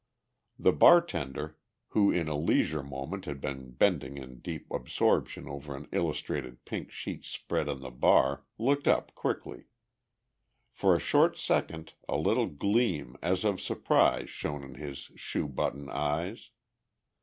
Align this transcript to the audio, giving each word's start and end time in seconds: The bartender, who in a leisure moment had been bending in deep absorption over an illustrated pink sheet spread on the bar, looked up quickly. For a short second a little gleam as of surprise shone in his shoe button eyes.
The 0.57 0.71
bartender, 0.71 1.59
who 1.89 2.09
in 2.09 2.27
a 2.27 2.35
leisure 2.35 2.81
moment 2.81 3.25
had 3.25 3.39
been 3.39 3.69
bending 3.73 4.17
in 4.17 4.39
deep 4.39 4.65
absorption 4.71 5.47
over 5.47 5.75
an 5.75 5.87
illustrated 5.91 6.65
pink 6.65 6.89
sheet 6.89 7.23
spread 7.23 7.69
on 7.69 7.81
the 7.81 7.91
bar, 7.91 8.43
looked 8.57 8.87
up 8.87 9.13
quickly. 9.13 9.65
For 10.71 10.95
a 10.95 10.99
short 10.99 11.37
second 11.37 11.93
a 12.09 12.17
little 12.17 12.47
gleam 12.47 13.15
as 13.21 13.45
of 13.45 13.61
surprise 13.61 14.31
shone 14.31 14.63
in 14.63 14.73
his 14.73 15.11
shoe 15.15 15.47
button 15.47 15.87
eyes. 15.87 16.49